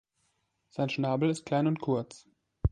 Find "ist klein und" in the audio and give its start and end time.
1.29-1.79